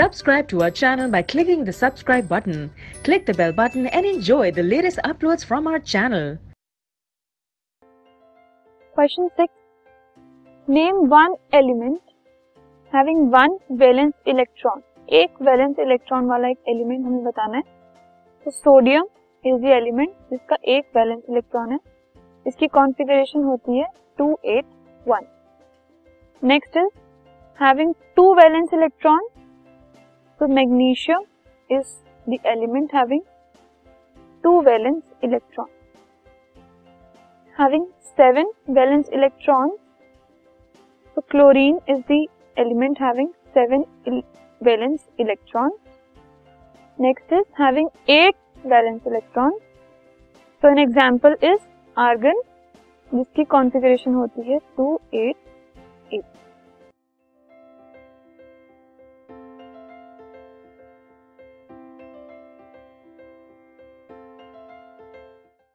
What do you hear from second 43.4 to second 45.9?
seven valence electron